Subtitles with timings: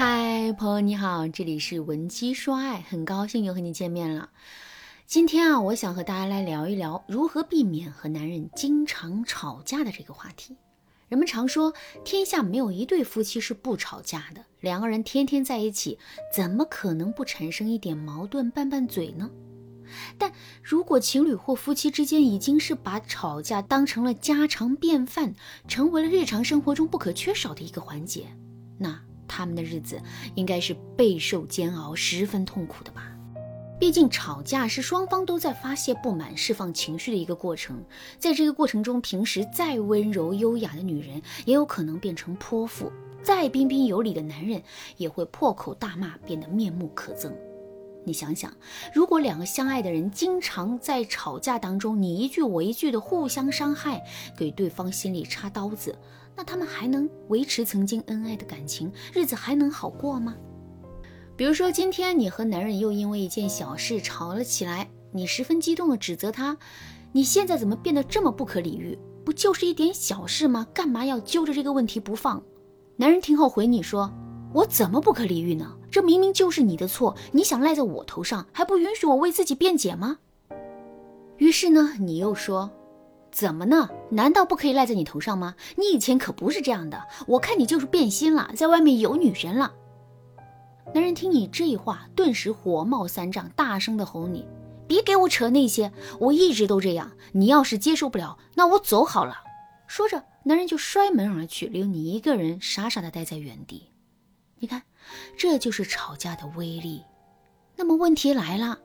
[0.00, 4.30] 嗨，朋友你好，这里是文姬说爱，很高兴又和你见面了。
[5.08, 10.56] 今天啊，我想和大家来聊一聊如何避免和男人经常吵架的这个话题。
[11.08, 11.74] 人们常说，
[12.04, 15.98] 天下没有一对夫妻是不吵架的，两个人天天在一起，
[16.32, 19.28] 怎么可能不产生一点矛盾拌拌嘴呢？
[20.16, 25.34] 但如果情侣或夫妻之间已经是把吵架当成了家常便饭，
[25.66, 28.28] 成为了日常生活中不可缺少的一个环节，
[28.78, 29.00] 那……
[29.28, 30.00] 他们的日子
[30.34, 33.12] 应该是备受煎熬、十分痛苦的吧？
[33.78, 37.80] 毕竟吵架是双方都在发泄不满、释放情绪的一个过程。
[38.18, 42.90] 在这个过程中，平时再温柔优雅的女人也有可能变成泼妇；
[43.22, 44.60] 再彬彬有礼的男人
[44.96, 47.30] 也会破口大骂，变得面目可憎。
[48.04, 48.52] 你想想，
[48.92, 54.02] 如果两个相爱的人经常在吵架当中你一句我一句的互相伤害，
[54.36, 55.96] 给对方心里插刀子，
[56.38, 60.36] 那他们还能维持曾经恩爱的感情，日子还能好过吗？
[61.36, 66.56] 比如说，今天你和男人又因为一件小事吵了起来，你十分激动地指责他
[67.10, 68.96] ：“你现在怎么变得这么不可理喻？
[69.24, 70.64] 不就是一点小事吗？
[70.72, 72.40] 干嘛要揪着这个问题不放？”
[72.94, 74.08] 男人听后回你说。
[74.54, 75.76] 我怎么不可理喻呢？
[75.90, 80.18] 这明明就是你的错，你想赖在我头上，还不允许我为自己辩解吗？
[81.36, 82.70] 于是呢，你又说，
[83.30, 83.88] 怎么呢？
[84.10, 85.54] 难道不可以赖在你头上吗？
[85.76, 89.72] 你以前可不是这样的，我看你就是变心了，在外面有女人了。
[90.94, 94.46] 男人听你这话，顿时火冒三丈，大声的吼你
[94.88, 97.12] ：“别给我扯那些，我一直都这样。
[97.32, 99.36] 你要是接受不了，那我走好了。”
[99.86, 103.90] 说着，男人就摔门而去，留你一个人傻傻的待在原地。
[104.58, 104.82] 你看，
[105.36, 107.02] 这就是吵架的威力。
[107.78, 108.80] 那么问题来了，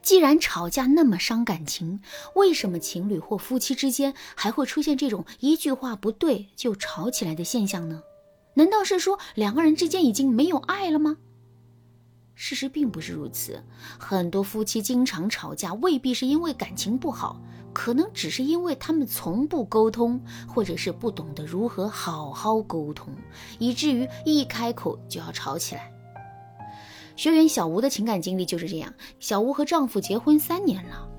[0.00, 2.00] 既然吵架那么伤感情，
[2.34, 8.02] 为什么情侣或夫妻之间还会出现这种一句话不对就吵起来的现象呢？
[8.54, 11.18] 难道是说两个人之间已经没有爱了吗？
[12.34, 13.62] 事实并不是如此，
[13.98, 17.38] 很多夫妻经常吵架，未必是因为感情不好。
[17.74, 23.14] 可能只是因为他们从不沟通，或者是不懂得如何好好沟通，
[23.58, 25.92] 以至于一开口就要吵起来。
[27.18, 28.94] 学员小吴的情感经历就是这样。
[29.18, 31.10] 小吴和丈夫结婚三年了，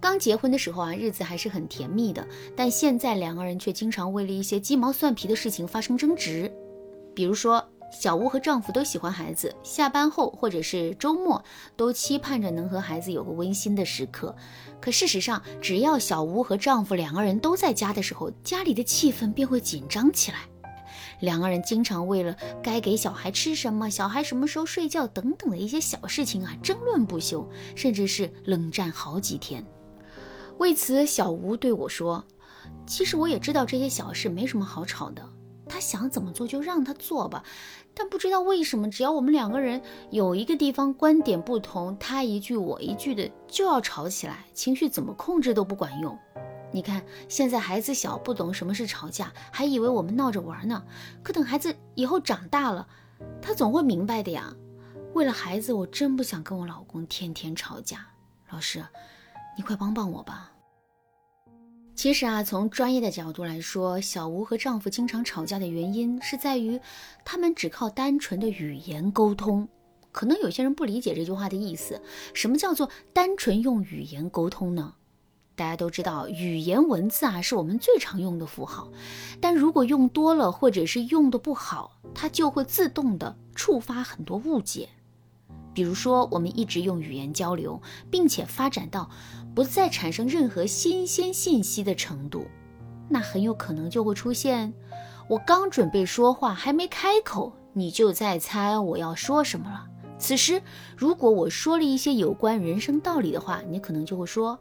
[0.00, 2.26] 刚结婚的时候啊，日子还是很甜蜜的，
[2.56, 6.50] 但现在两个人却经常为了一些鸡毛蒜皮的事情发生争执，
[7.14, 7.62] 比如说。
[7.94, 11.44] 小吴和丈夫都喜欢孩子，下班后或者是周末
[11.76, 14.34] 都期盼着能和孩子有个温馨的时刻。
[14.80, 20.48] 可事实上，只要小吴和丈夫两个人都在家的时候，家里的气氛便会紧张起来。
[21.22, 29.64] 两个人经常为了该给小孩吃什么、小孩什么时候睡觉等等的一些小事情啊争论不休，甚至是冷战好几天。
[30.58, 32.24] 为此，小吴对我说
[32.86, 35.22] ：“其实我也知道这些小事没什么好吵的。”
[35.68, 37.42] 他想怎么做就让他做吧，
[37.94, 46.18] 但不知道为什么，只要我们两个人有一个地方观点不同，他一句我一句的就要吵起来，情绪怎么控制都不管用。
[46.72, 50.82] 你看现在孩子小，不懂什么是吵架，还以为我们闹着玩呢。
[51.22, 52.88] 可等孩子以后长大了，
[53.40, 54.54] 他总会明白的呀。
[55.12, 58.06] 为了孩子，我真不想跟我老公天天吵架。
[58.50, 58.82] 老师，
[59.56, 60.50] 你快帮帮我吧。
[61.94, 66.80] 其实啊，从专业的角度来说，小吴和丈夫经常吵架的原因是在于，
[67.22, 69.68] 他们只靠单纯的语言沟通。
[70.10, 72.00] 可能有些人不理解这句话的意思，
[72.32, 74.94] 什么叫做单纯用语言沟通呢？
[75.62, 78.90] 大家都知道，语言文字啊是我们最常用的符号，
[79.40, 84.88] 但如果用多了或者是用的不好，它就会自动的触发很多误解。
[85.72, 87.80] 比如说，我们一直用语言交流，
[88.10, 89.08] 并且发展到
[89.54, 92.44] 不再产生任何新鲜信息的程度，
[93.08, 94.74] 那很有可能就会出现：
[95.28, 99.86] 我刚准备说话，还没开口，你就在猜我要说什么了。
[100.18, 100.60] 此时，
[100.96, 104.58] 如果我说了一些有关人生道理的话，你可能就会说：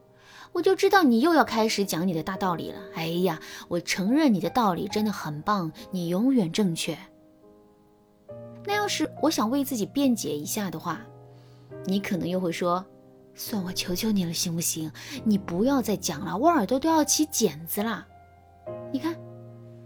[0.53, 2.79] 我就知道你又要开始讲你的大道理了。
[2.94, 6.97] 哎呀，我承认你的道理真的很棒，你永远正确。
[8.65, 11.01] 那要是我想为自己辩解一下的话，
[11.86, 12.86] 你可能又会说
[13.33, 14.92] ：“算我求求你了，行不行？
[15.24, 18.06] 你不要再讲了，我耳朵都要起茧子了。”
[18.92, 19.15] 你看，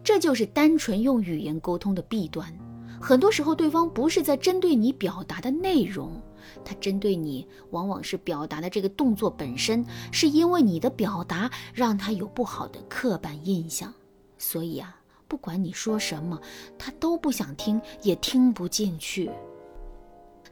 [0.03, 2.51] 这就是单纯用语言沟通的弊端。
[2.99, 6.19] 很多时候，对方不是在针对你表达的内容，
[6.63, 13.93] 他针对你往往是表达的这个动作本身，是因为你的表达让他有不好的刻板印象，
[14.37, 14.97] 所以啊。
[15.27, 16.39] 不管你说什么，
[16.77, 19.31] 他都不想听，也听不进去。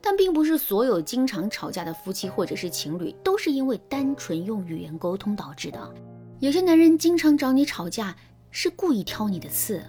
[0.01, 5.93] 但并不是所有经常吵架的夫妻或者是情侣都是因为单纯用语言沟通导致的。
[6.39, 8.15] 有些男人经常找你吵架，
[8.49, 9.81] 是故意挑你的刺，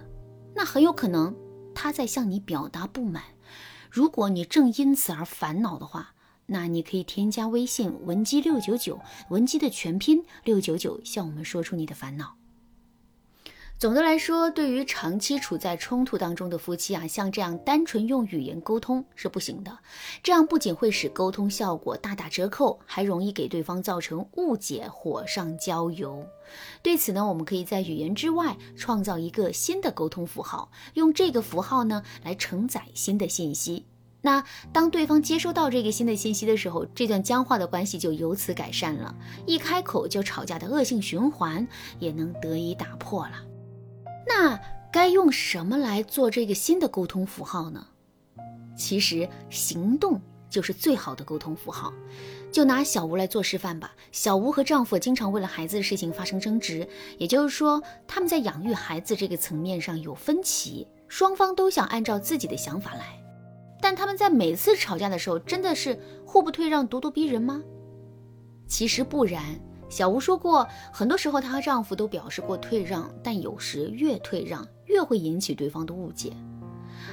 [0.54, 1.34] 那很有可能
[1.74, 3.22] 他在向你表达不满。
[3.94, 6.14] 如果你正因此而烦恼的话，
[6.46, 12.34] 那你可以添加微信文姬六九九，文姬的全拼六九九，向我们说出你的烦恼。
[13.76, 19.78] 总的来说，对于长期处在冲突当中的夫妻啊，像这样单纯用语言沟通是不行的。
[20.22, 26.24] 这样不仅会使沟通效果大打折扣，还容易给对方造成误解，火上浇油。
[26.82, 33.84] 对此呢，我们可以在语言之外创造一个新的沟通符号，用这个符号呢来承载新的信息。
[34.22, 34.42] 那
[34.72, 39.14] 当对方接收到这个新的信息的时候，这段僵化的关系就由此改善了，
[39.46, 41.66] 一开口就吵架的恶性循环
[41.98, 43.32] 也能得以打破了。
[44.26, 44.58] 那
[44.92, 47.86] 该用什么来做这个新的沟通符号呢？
[48.76, 51.92] 其实行动就是最好的沟通符号。
[52.50, 53.92] 就拿小吴来做示范吧。
[54.12, 56.86] 小吴和丈夫经常为了孩子的事情发生争执，
[57.18, 63.20] 也就是说，他们在养育孩子这个层面上有分歧，双方都想按照自己的想法来。
[63.80, 67.60] 但他们在每次吵架的时候，真的是互不退让、咄咄逼人吗？
[68.68, 69.42] 其实不然。
[69.88, 76.32] 小吴说过，很多时候她和丈夫都表示过退让，但有时越退让越会引起对方的误解。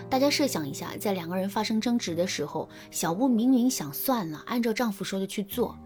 [0.09, 5.77] 大家设想一下，在两个人发生争执的时候，小吴明明想算了，按照丈夫说的去做，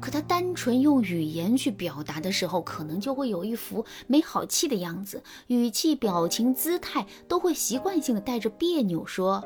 [0.00, 9.44] 可她单纯用语言去表达的时候，可能就会有一副没好气的样子，语气、表情、姿态都会习惯性的带着别扭，说：“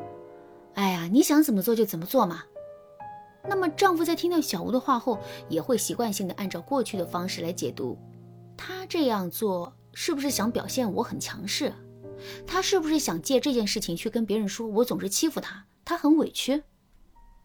[0.74, 2.42] 哎呀，你想怎么做就怎么做嘛。”
[3.44, 5.18] 那么，丈夫在听到小吴的话后，
[5.48, 7.98] 也会习惯性的按照过去的方式来解读。
[8.56, 11.72] 他这样做是不是想表现我很强势？
[12.46, 16.62] 他是不是想借这件事情去跟别人说我总是欺负他，他很委屈？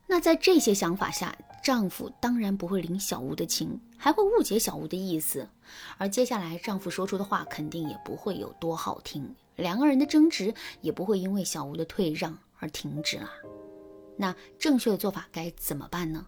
[0.06, 5.50] 那在这些想法下，丈夫当然不会领小吴的情，还会误解小吴的意思。
[5.98, 13.30] 而接下来丈夫说出的话肯定也不会有多好听，两个人的争执也不会因为小吴的退让而停止了。
[14.18, 16.26] 那正确的做法该怎么办呢？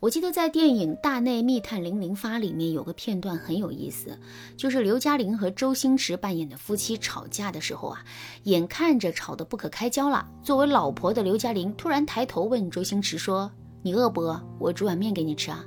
[0.00, 4.16] 我记得在电影《大内密探零零发》里面有个片段很有意思，
[4.56, 8.04] 就是刘嘉玲和周星驰扮演的夫妻吵架的时候啊，
[8.44, 13.50] 眼看着吵得不可开交了，作为老婆的刘嘉玲突然抬头问周星驰说
[13.82, 14.40] ：“你饿不饿？
[14.60, 15.64] 我煮碗面给你吃啊。”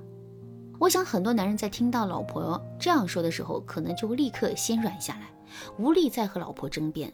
[0.80, 5.30] 我想很多男人在听到老婆这样说的时候，可能就会立刻心软下来，
[5.78, 7.12] 无力再和老婆争辩。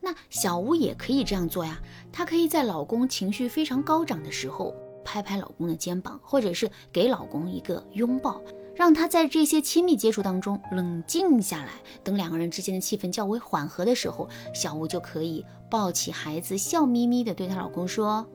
[0.00, 1.80] 那小吴也可以这样做呀，
[2.12, 8.40] 她可以在老公情绪非常高涨的时候，拍拍老公的肩膀，或者是给老公一个拥抱，
[8.74, 11.72] 让他在这些亲密接触当中冷静下来。
[12.04, 18.26] 等两个人之间的气氛较为缓和的时候，小吴就可以抱起孩子，笑眯眯地对她老公说：“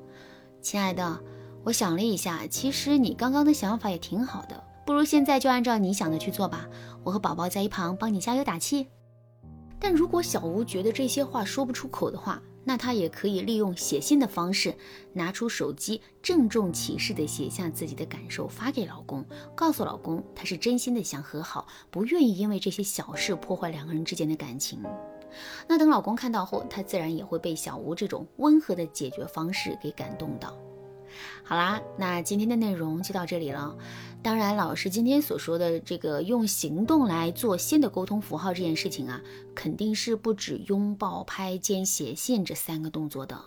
[0.61, 1.19] 亲爱的，
[1.63, 6.67] 我想了一下，其实你刚刚的想法也挺好的，不如现在就按照你想的去做吧。
[7.03, 8.87] 我和宝宝在一旁帮你加油打气。”
[9.83, 14.75] 但如果小吴觉得这些话说不出口的话，那他也可以利用写信的方式，
[15.11, 19.25] 拿出手机郑重其事地写下自己的感受，发给老公，
[19.55, 24.79] 告诉老公他是真心的想和好，不愿意因为这些小事破坏两个人之间的感情。
[25.67, 30.55] 那等老公看到后，他自然也会被小吴这种温和的解决方式给感动到。
[31.43, 33.75] 好啦，那今天的内容就到这里了。
[34.23, 39.19] 当然，老师今天所说的这个用行动来做新的沟通符号这件事情啊，
[39.55, 43.39] 肯定是不止拥抱、拍肩、写信这三个动作的。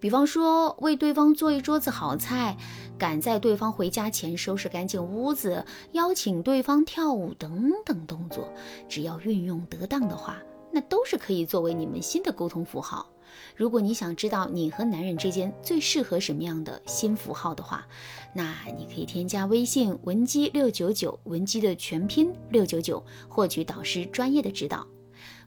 [0.00, 2.56] 比方说，为对方做一桌子好菜，
[2.96, 8.48] 赶在对方回家前收拾干净屋子，邀请对方跳舞等等动作，
[8.88, 10.38] 只要运用得当的话，
[10.72, 13.10] 那都是可以作为你们新的沟通符号。
[13.56, 17.86] 如果你想知道你和男人之间最适合什么样的新符号的话，
[18.34, 24.86] 那你可以添加微信文姬六九九，文姬的全拼六九九，获取导师专业的指导。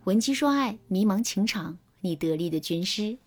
[0.03, 3.17] 文姬说爱，迷茫情场，你得力的军师。